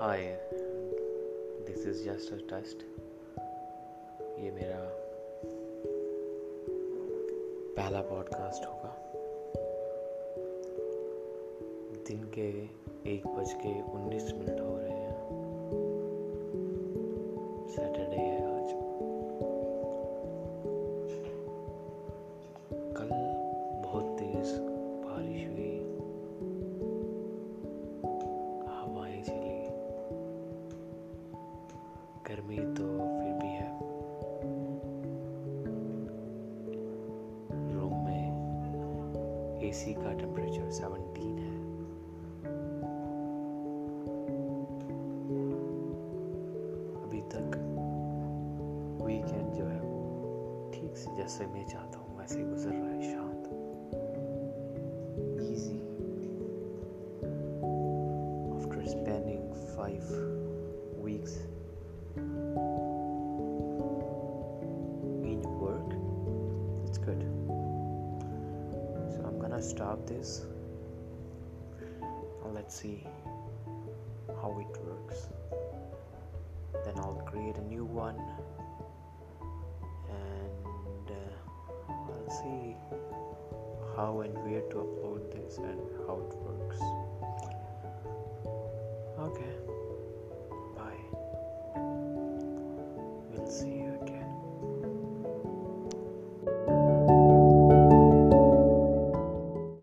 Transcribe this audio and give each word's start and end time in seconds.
Hi 0.00 0.38
this 1.66 1.86
is 1.86 2.04
just 2.04 2.32
a 2.32 2.36
test 2.36 2.82
ये 4.40 4.50
मेरा 4.50 4.78
पहला 7.76 8.00
पॉडकास्ट 8.00 8.66
होगा। 8.66 9.12
दिन 12.08 12.24
के 12.34 12.48
एक 13.14 13.26
बज 13.26 13.52
के 13.52 13.82
उन्नीस 13.92 14.32
मिनट 14.32 14.60
हो 14.60 14.79
गर्मी 32.30 32.56
तो 32.56 32.84
फिर 32.96 33.32
भी 33.32 33.48
है। 33.48 33.78
रूम 37.74 38.04
में 38.04 38.24
एसी 39.62 39.94
का 39.94 40.12
टेम्परेचर 40.12 40.70
17 40.70 41.38
है। 41.38 41.56
अभी 47.02 47.20
तक 47.20 47.56
वीकेंड 49.06 49.52
जो 49.52 49.64
है, 49.64 49.80
ठीक 50.72 50.96
से 50.96 51.16
जैसे 51.16 51.46
मैं 51.46 51.66
चाहता 51.66 51.98
हूँ, 51.98 52.18
वैसे 52.18 52.44
गुजर 52.44 52.70
रहा 52.70 52.84
है 52.84 52.90
after 58.54 58.86
spending 58.86 59.52
five 59.76 60.39
good. 67.04 67.22
So 69.14 69.24
I'm 69.26 69.38
gonna 69.38 69.62
stop 69.62 70.06
this 70.06 70.42
and 72.44 72.54
let's 72.54 72.74
see 72.80 73.06
how 74.40 74.50
it 74.60 74.80
works. 74.84 75.28
Then 76.84 76.94
I'll 76.98 77.22
create 77.26 77.56
a 77.56 77.62
new 77.62 77.84
one 77.84 78.16
and 80.08 81.10
uh, 81.10 81.92
I'll 81.92 82.30
see 82.30 82.76
how 83.96 84.20
and 84.20 84.34
where 84.44 84.62
to 84.70 84.76
upload 84.76 85.32
this 85.32 85.58
and 85.58 85.80
how 86.06 86.16
it 86.26 86.34
works. 86.46 86.80
Okay, 89.18 89.54
bye. 90.76 91.02
We'll 93.32 93.50
see 93.50 93.74
you. 93.84 93.89